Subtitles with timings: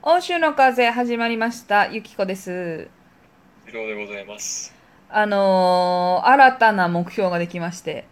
[0.00, 1.88] 欧州の風始まりました。
[1.88, 2.88] ゆきこです。
[3.68, 4.72] 以上でございます。
[5.10, 8.06] あのー新たな目標ができまして。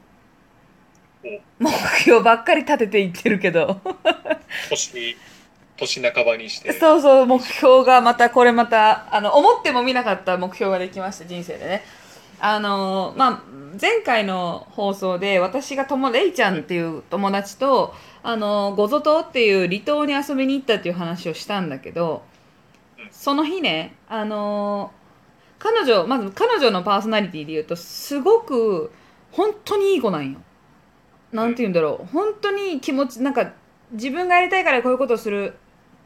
[1.61, 3.80] 目標ばっかり立てていってるけど。
[4.69, 5.17] 年、
[5.77, 6.72] 年半ばにして。
[6.72, 11.84] そうそう、目標がまた、これまた、あの、思ってもみなかった目標ができました、人生でね。
[12.41, 13.43] あのーまあ、
[13.80, 22.23] 前回の放送で、私がとも、レイちゃんっていう友達と、あのゴゾ島っていう離島に遊びに行ったっていう話をしたんだけど、
[23.11, 24.93] その日ね、あの
[25.59, 28.93] 彼女、まず彼女のパーソナリティで言うと、すごく、
[29.32, 30.39] 本当にいい子なんよ。
[31.32, 32.06] なんて言うんだろう。
[32.12, 33.53] 本当に気持ち、なんか、
[33.92, 35.55] 自分がやりたいからこういうことをする。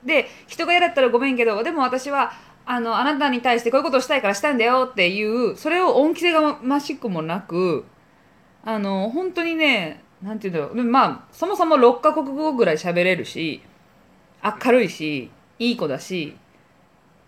[0.05, 2.33] で、人が嫌だったらごめんけど、でも私は、
[2.73, 7.85] あの、あなたに対してこういうことをしたいからしたんだよっていう、それを恩着せがましくもなく、
[8.65, 10.85] あの、本当にね、なんて言うんだろう。
[10.85, 13.61] まあ、そもそも6カ国語ぐらい喋れるし、
[14.65, 16.37] 明るいし、いい子だし、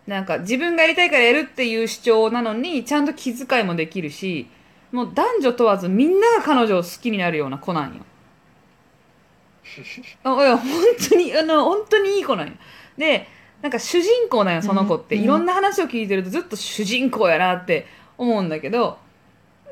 [0.07, 4.47] なんか自分がやりたいからやるっていう主張なのに、ちゃんと気遣いもできるし、
[4.93, 8.05] もう男女問わずみんなが彼女を好きになるような子なんよ。
[10.23, 10.71] あいや、本
[11.11, 12.53] 当に、あの、本当にいい子なんよ。
[12.97, 13.27] で、
[13.63, 15.15] なんか主人公なんよ、その子って。
[15.15, 17.87] うんいろんな話を聞いてるとずっと主人公やなって
[18.19, 18.99] 思うんだけど、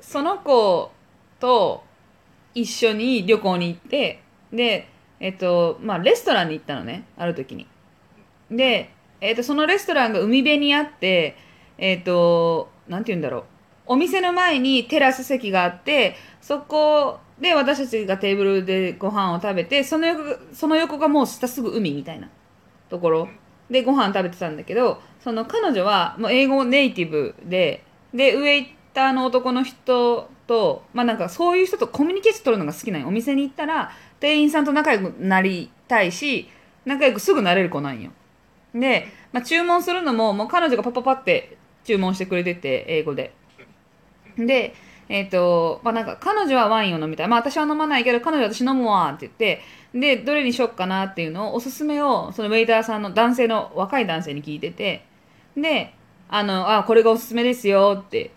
[0.01, 0.91] その子
[1.41, 1.83] と
[2.55, 7.67] 一緒に旅行に行って、で、えっと、まあ、レストランに行ったのね、ある時に。
[8.51, 11.37] で、えっと、そのレストランが海辺にあって、
[11.77, 13.45] えっと、なんて言うんだろう。
[13.87, 22.31] お店の前にテラス席があって、そこで私たちがテーブルでご飯を食べて、その横その横がもう下すぐ海みたいな
[22.89, 23.29] ところ
[23.71, 33.09] でご飯食べてたんだけど、その彼女はもう英語ネイティブで、で、ウェイターの男の人と、まあなんかそういう人とコミュニケーション取るのが好きなんよ。
[33.09, 36.49] お店に行ったら、店員さんと仲良くなりたいし、
[36.85, 38.11] 仲良くすぐなれる子なんよ。
[38.75, 43.33] で、まあ、注文するのも、もう彼女がパパパって注文してくれてて、英語で。
[44.37, 44.75] で、
[45.09, 47.29] えっ、と、まあ、なんか、彼女はワインを飲みたい。
[47.29, 49.61] まあ、私は飲まないけど、彼女は私飲むわって言って、
[49.95, 55.05] で、どれにしよっかなっていうのを、おすすめを、そのウェイターさんの男性の、若い男性に聞いてて、
[55.57, 55.93] で、
[56.29, 58.31] あの、あ、これがおすすめですよって。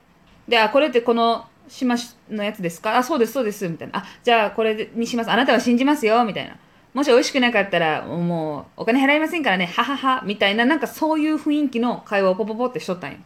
[0.48, 1.96] で、あ、これってこの島
[2.30, 2.98] のやつですか？
[2.98, 4.00] あ、そうです、そうです、みたいな。
[4.00, 5.32] あ、じゃあこれにします。
[5.32, 6.58] あなたは信じますよ、みたいな。
[6.94, 13.18] もし美味しくなかったら、もう、お金払いませんからね、ははは、みたいな、なんかそういう雰囲気の会話をポポポってしとったんよ。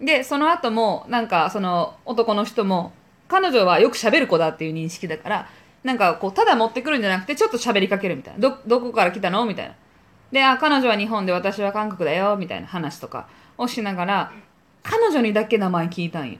[0.00, 0.06] うん。
[0.06, 2.92] で、その後も、なんか、その男の人も、
[3.28, 5.48] 彼女はよく喋る子だっていう認識だから、
[5.88, 8.40] なんかこう、ただ持ってくるんじゃなくて、ちょっと喋りかけるみたいな。
[8.40, 9.46] ど、どこから来たの？
[9.46, 9.74] みたいな。
[10.30, 13.26] で、あ、彼女は日本で私は韓国だよ、みたいな話とか
[13.56, 14.32] をしながら、
[14.82, 16.38] 彼女にだけ名前聞いたんよ。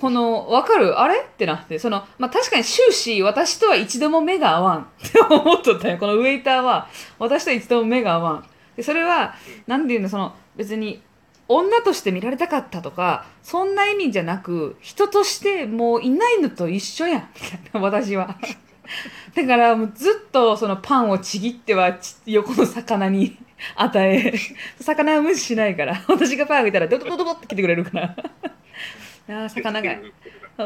[0.00, 0.98] この、わかる？
[0.98, 1.20] あれ？
[1.20, 5.98] ってなって、その、まあ、確かに終始私とは一度も目が合わんって思っとったんよ。
[5.98, 6.88] このウェイターは、
[7.20, 8.44] 私と一度も目が合わん。
[8.74, 9.36] で、それは、
[9.68, 11.00] なんていうの、その、別に、
[11.48, 18.36] 女として見られたかったとか、そんな意味じゃなく、人としてもういないのと一緒やん、みたいな、私は。
[19.34, 23.36] だから、もうずっとそのパンをちぎってはち横の魚に
[23.76, 24.34] 与え、
[24.80, 28.16] 魚は無視しないから、私がパンあげたらドドドドドって来てくれるから。
[29.28, 29.96] ああ、魚が、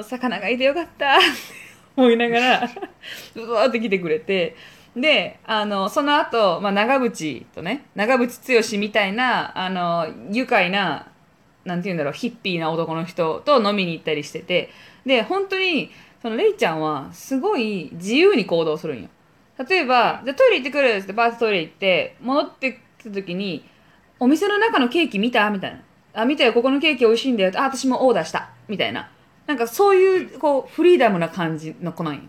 [0.03, 1.19] 魚がいてよかった。
[1.99, 2.71] 思いながら
[3.35, 4.55] うわーって来てくれて
[5.01, 11.09] であのその後、まあ長渕とね長渕剛みたいなあの愉快な
[11.65, 14.71] なんて言うんだろうヒッピーな男の人と飲みに行ったりしてて
[15.05, 15.91] で本当に
[16.23, 19.09] そのレイちゃんはすごい自由に行動するんよ。
[19.69, 23.65] 例えば「じゃトイレ行ってくる」ってバーッとトイレ行って戻ってきた時に
[24.21, 25.81] 「お店の中のケーキ見た?」みたいな
[26.23, 29.11] 「あ見たよここのケーキ美味しいんだよ」あ私もオーダーした」みたいな。
[29.47, 32.21] なんかそういうこうフリーダムな感じの子なんよ。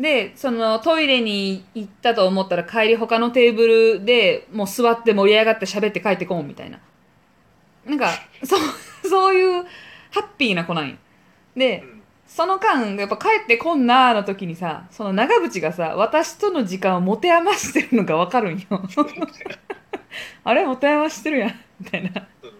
[0.00, 6.78] でそのトイレに行ったと思ったら帰り他のテーブルでもう座って盛り上がって喋って帰ってこんみたいな。
[7.84, 8.10] なんか
[8.42, 9.66] そうそういう
[10.10, 10.96] ハッピーな子なんよ。
[11.54, 12.02] でうん。
[12.26, 18.66] その間やっぱ帰ってこんなーの時にさその長渕がさ私との時間を持て余してるのがわかるんよ。
[20.44, 20.64] あれ？
[20.64, 21.60] 持て余してるやん。
[21.78, 22.10] みたいな。
[22.42, 22.52] うん。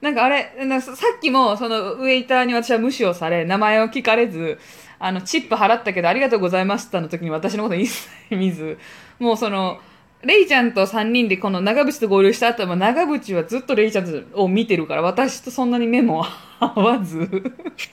[0.00, 4.58] なんかあれなんかささっきもそのウェイターに私は無視をされ名前を聞かれず
[4.98, 8.78] あのチップ払ったけどありがとうございましたの時に私のこと一切見ず
[9.18, 9.78] もうその
[10.22, 16.24] レイちゃんと3人でこの長渕と合流した後も長渕はずっとレイちゃんを見てるから私とそんなに目も
[16.58, 17.28] 合わず。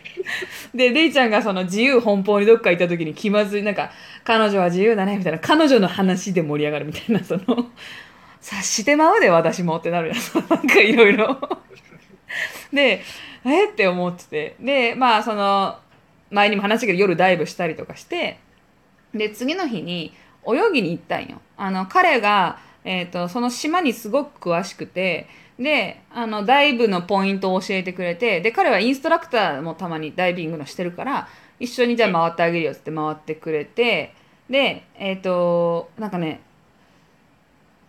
[0.73, 3.91] でレイちゃんがその自由奔放にどっか行った時に気まずいなんか
[4.23, 7.69] 彼女は自由だねみたいな彼女の話で盛り上がるみたいなその
[8.41, 10.09] 察してまうで私もってなる。
[10.09, 11.37] や んなんかいろいろ。
[12.73, 13.03] で
[13.45, 14.55] えって思ってて。
[14.59, 15.77] でまあその
[16.31, 18.39] 前にも話したけど夜ダイブしたりとかして
[19.13, 20.13] で次の日に
[20.47, 21.41] 泳ぎに行ったんよ。
[21.57, 25.27] あの彼が、えー、とその島にすごく詳しくて
[25.57, 31.27] であのダイブのポイントを教えてくれてで彼はインストラクターもたまにダイビングのしてるから
[31.59, 34.13] 一緒にじゃあ回ってあげるよっつって回ってくれて
[34.49, 36.41] でえっ、となんかね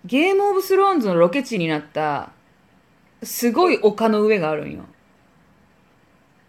[0.05, 2.31] ゲームオブスローンズのロケ地になった
[3.23, 4.85] すごい丘の上があるんよ。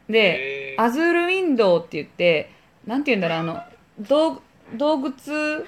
[0.09, 2.51] で、アズールウィンドウって言って、
[2.85, 3.61] なんて言うんだろう、あの、
[3.99, 4.41] 洞
[4.75, 5.65] 洞窟、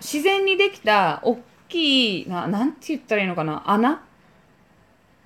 [0.00, 1.38] 自然にできた大
[1.68, 4.02] きい、ななんて言ったらいいのかな、穴？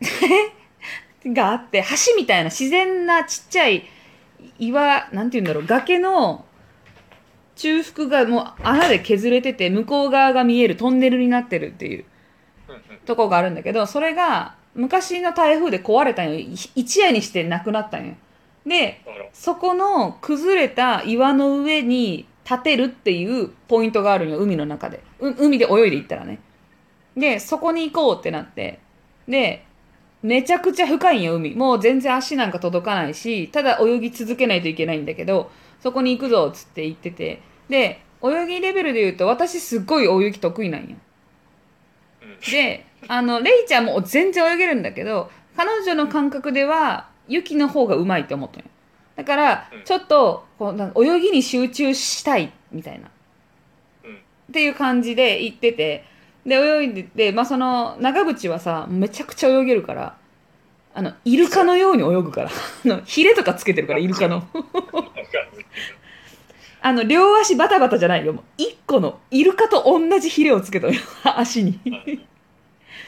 [1.27, 3.85] があって、橋みたいな自然なちっちゃい
[4.59, 6.45] 岩、なんて言うんだろう、崖の
[7.55, 12.05] 中腹がもう穴で削れてて、向こう側が見えるトンネルになってるっていう。
[13.05, 18.15] とこがあるんだけどそれが昔の台風で壊れたんよい一夜にしてなくなったんよ
[18.67, 25.01] でそこの崩れた岩の上に立てるっていうポイントがあるんよ海の中で。
[25.21, 26.41] う海で泳いでいったらね。
[27.17, 28.81] でそこに行こうってなって。
[29.29, 29.65] で
[30.23, 31.55] めちゃくちゃ深いんよ海。
[31.55, 35.51] もう全然足なんか届かないしただ泳ぎ続けないといけないんだけど
[35.81, 37.41] そこに行くぞっつって言ってて。
[37.69, 40.97] で泳ぎレベルで言うと私すっごい泳ぎ得意なんよ。
[42.23, 42.53] うん。
[42.53, 48.71] で、あの、レイちゃんも全然泳げるんだけど、彼女の感覚では、ユキの方がうまいって思ったのよ。
[49.17, 53.11] だからうん、ちょっと、こう、なんか泳ぎに集中したい、みたいな。
[54.05, 54.19] うんっ
[54.53, 56.05] ていう感じで行ってて、
[56.45, 60.17] で、泳いでて、まあ、その、長渕はさ、めちゃくちゃ泳げるから、
[60.95, 62.51] あの、イルカのように泳ぐから。
[62.85, 64.47] あの、ヒレとかつけてるから、イルカの。
[66.83, 68.33] あの、両足バタバタじゃないよ。
[68.33, 71.79] もう一個の、イルカと同じヒレをつけたのよ、 足に。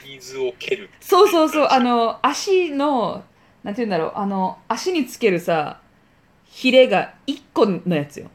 [0.07, 3.25] 水を蹴るそうそうそう、あの、足の、
[3.65, 5.81] なんて言うんだろう、あの、足につけるさ、
[6.45, 8.31] ヒレが1個のやつよ。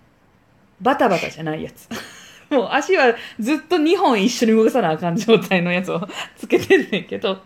[0.81, 1.87] バタバタじゃないやつ。
[2.49, 6.01] もう足はずっと2本一緒に動かさなあかん状態のやつを
[6.35, 7.43] つけてんねんけど、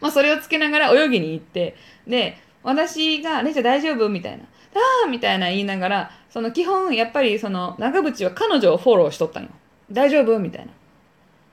[0.00, 4.08] まあそれをつけながら泳ぎに行って、で、私が、レイちゃん大丈夫？
[4.08, 4.44] みたいな。
[4.74, 9.50] あーみたいな言いながら、その基本やっぱりその長渕は彼女をフォローしとったんよ。
[9.90, 10.38] 大丈夫？
[10.40, 10.72] みたいな。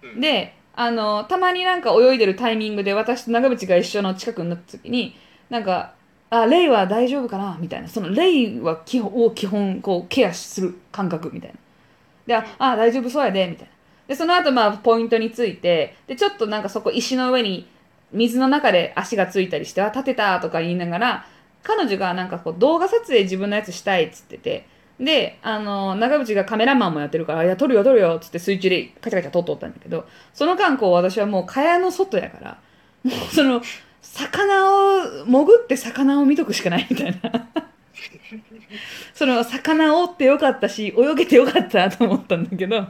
[0.04, 5.16] うんで、あの、たまになんか泳いでるタイミングで私と長渕が一緒の近くになった時に、
[5.50, 5.94] なんか、
[6.30, 7.58] あ、レイは大丈夫かな？
[7.60, 7.88] みたいな。
[7.88, 11.56] そのレイは基本を基本こうケアする感覚みたいな。
[12.26, 13.72] で、あ、あ大丈夫そうやで、みたいな。
[14.08, 17.68] で、その後まあポイントについて、で、ちょっとなんかそこ石の上に
[18.12, 21.26] 水の中で足がついたりして、あ、立てたとか言いながら、
[21.64, 24.68] 彼女がなんかこう動画撮影自分のやつしたいっつってて、
[25.00, 32.58] で、あの、長渕がカメラマンもやってるから、いや、撮るよ、撮るよ、っつって水中でカチャカチャ撮っとったんだけど、その間、こう、私はもう、蚊帳の外やから、
[33.04, 33.62] もう、その、
[34.18, 37.50] 魚を、潜って魚を見とくしかないみたいな。
[39.14, 42.84] その、魚を追ってよかったし、泳げてよかったと思ったんだけど、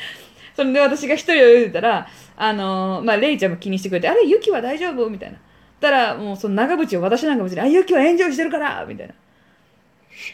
[0.56, 5.08] それで私が一人泳いでたら、あのまあ、レイちゃんも気にしてくれて、あれ、ユキは大丈夫？
[5.10, 5.38] みたいな。
[5.80, 9.14] たら、もう、その長渕を私なんかも、あ、ユキはエンジョイしてるからみたいな。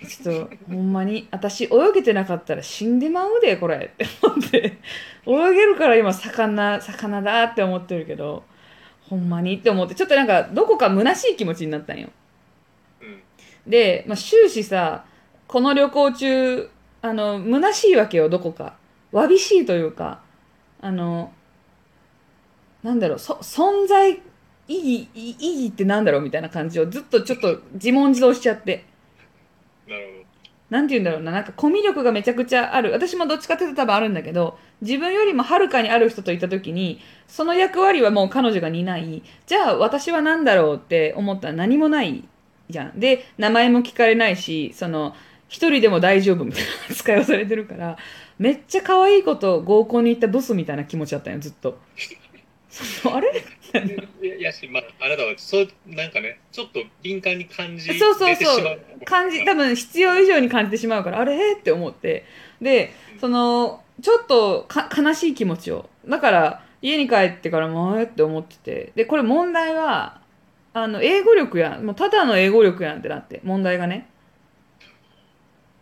[0.08, 3.76] ちょっと、ほんまに、私、泳げてなかったら死んでまうで、これ。
[3.76, 4.78] って思って、
[5.26, 8.44] 泳げるから今、魚、魚だって思ってるけど、
[9.08, 12.08] ほんまにって思って、ちょっとなんか、どこか虚しい気持ちになったんよ。
[13.00, 13.22] うん
[13.66, 15.04] で、まあ、終始さ、
[15.48, 16.70] この旅行中、
[17.02, 18.76] あの、虚しいわけよ、どこか。
[19.12, 20.20] わびしいというか、
[20.80, 21.32] あの、
[22.82, 24.20] なんだろう、そ存在
[24.68, 28.84] 意義、意意義ってなんだろうみたいな感じをずっとちょっと自問自答しちゃって。
[29.88, 30.26] なる
[30.68, 32.92] なんて言うんだろうな、なんかコミュ力がめちゃくちゃある。
[32.92, 42.24] 私もどっちかっていうと多分あるんだけど、自分よりもはるかにある人といた時に、その役割はもう彼女が担い、じゃあ私は何だろうって思ったら何もない
[42.68, 43.00] じゃん。
[43.00, 45.14] で、名前も聞かれないし、その、
[45.48, 47.96] 一人でも大丈夫みたいな扱いをされてるから、
[48.38, 51.78] めっちゃ可愛い子と合コンに行ったブスみたいな気持ちだったよ、ずっと。
[53.10, 53.42] あれ？
[54.38, 58.80] いやし、まあ、あなたは、そう、なんかね、ちょっと敏感に感じそうそうそう出てしまう。
[59.04, 61.54] 感じ多分必要以上に感じてしまうからあれ？
[61.54, 62.24] って思って
[62.60, 65.88] でそのちょっとか悲しい気持ちを。
[66.06, 68.92] だから家に帰ってからもあれって思ってて。
[68.94, 70.20] でこれ問題は
[70.72, 74.08] あの英語力やんもうただの英語力やんってなって問題がね。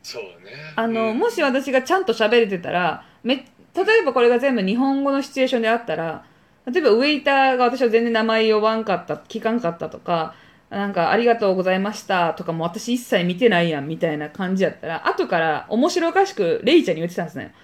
[0.03, 0.31] そうね。
[0.77, 1.19] あの、うん。
[1.19, 3.37] もし私がちゃんと喋れてたらめ
[3.75, 6.25] 例えばこれが全部日本語のシチュエーションであったら
[6.67, 10.35] 例えばウェイターが私は全然名前呼ばんかった聞かんかったとか
[10.71, 17.55] なんかありがとうございましたとかも私一切見てないやんみたいな感じやったら後から面白おかしくレイちゃんに言ってたんですね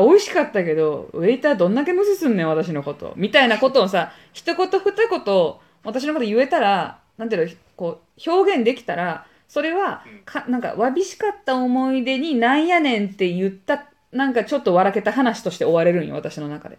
[0.00, 13.86] 美味しかったけどウェイターどんだけ無視すんねん私のことみたいなことをさ一言二言私のこと言えたらなんていうのこう表現できたらそれはうんかなんかわびしかった思い出になんやねんって言った
[14.16, 16.78] なんかちょっと笑けた話として終われるんよ、私の中で。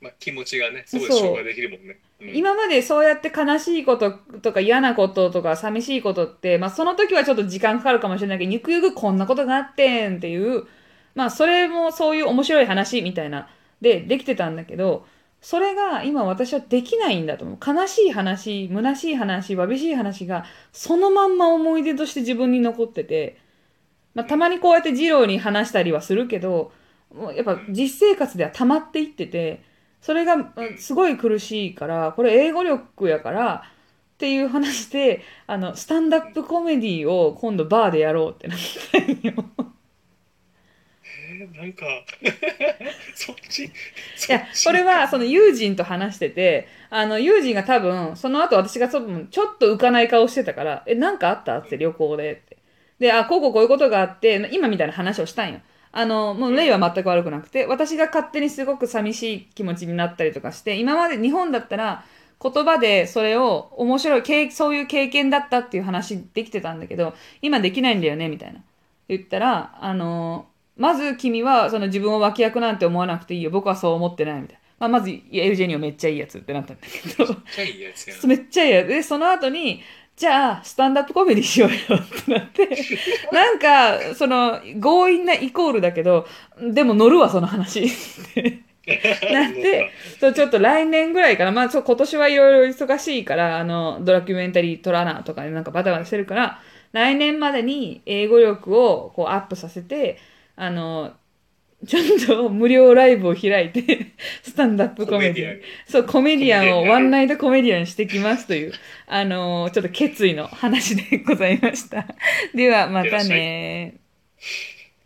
[0.00, 1.88] まあ、気持ちがね、すごい消化できるもんね。
[1.88, 10.64] うん今までそうやって悲しいこととか嫌なこととか寂しいことって、まあその時はちょっと時間かかるかもしれないけど、ゆくゆくこんなことがあってんっていう、
[11.14, 13.48] まあそれもそういう面白い話みたいな、
[13.80, 15.06] でできてたんだけど、
[15.40, 17.58] それが今私はできないんだと思う。
[17.64, 23.38] 悲しい話、虚しい話、わびしい話がそのまんま思い出として自分に残ってて、
[24.14, 26.72] まあたまにこうやって二郎に話したりはするけど、
[27.14, 29.62] もうやっぱ実生活では溜まっていってて、
[30.00, 33.62] それがすごい苦しいから、これ英語力やから
[34.14, 38.58] っていう話で、あの、スタンダップコメディを今度バーでやろうってなっ
[38.92, 39.43] たんよ。
[41.40, 41.86] えーなんか、
[43.14, 43.70] そっち、い
[44.28, 51.58] や、これはその友人と話してて、あの、友人が多分、その後私がちょっとちょっと浮かない顔してたから、え、なんかあった？
[51.58, 52.56] って旅行でって。
[52.98, 55.60] で、あ、こうこうこういうことがあって、今みたいな話をしたんよ。
[55.92, 62.04] あの、もう例は全く悪くなくて、私が勝手にすごく寂しい気持ちになったりとかして、今まで日本だったら、
[62.42, 68.60] 言葉でそれを面白い経、そういう経験だったっていう話できてたんだけど、今できないんだよね、みたいな。
[69.08, 73.50] 言ったら、あの、まず君はその自分を脇役なんて思わなくていいよ。
[73.50, 74.64] 僕はそう思ってないみたいな。
[74.78, 77.26] まあ、まず、エウジェニオめっちゃいいやつってなったんだけど。
[77.26, 78.26] めっちゃいいやつやん。
[78.26, 78.88] めっちゃいいやつ。
[78.88, 79.82] で、その後に、
[80.16, 82.68] じゃあ、スタンダップコメディしようよってなって、
[83.32, 86.26] なんか、その、強引なイコールだけど、
[86.60, 87.84] でも乗るわ、その話。
[87.84, 87.90] っ
[88.34, 89.90] てなって、
[90.20, 91.52] そう、ちょっと来年ぐらいかな。
[91.52, 96.60] まあ、そう、今年はいろいろ忙しいから、あの、ドラキュメンタリー撮らなとかでなんかバタバタしてるから、
[96.92, 100.18] 来年までに英語力をこうアップさせて、
[100.56, 101.12] あの、
[101.86, 108.72] ちょっと無料ライブを開いて、 スタンダップコメディアンそう、コメディアンをワンナイトコメディアンにしてきますという、
[109.06, 112.06] あのちょっと決意の話でございました。
[112.54, 113.94] では、またね